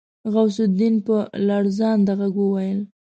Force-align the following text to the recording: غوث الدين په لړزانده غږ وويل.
غوث 0.31 0.57
الدين 0.67 0.95
په 1.07 1.15
لړزانده 1.47 2.13
غږ 2.19 2.35
وويل. 2.41 2.79